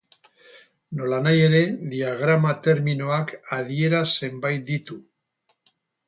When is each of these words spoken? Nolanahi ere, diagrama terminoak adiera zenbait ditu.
Nolanahi 0.99 1.41
ere, 1.49 1.59
diagrama 1.91 2.53
terminoak 2.67 3.33
adiera 3.59 3.99
zenbait 4.23 4.65
ditu. 4.71 4.97